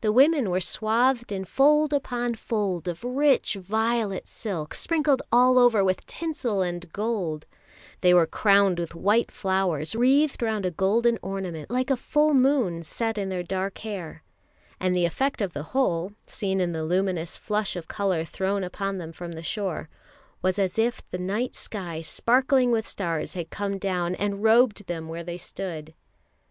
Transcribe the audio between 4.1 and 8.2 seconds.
silk, sprinkled all over with tinsel and gold; they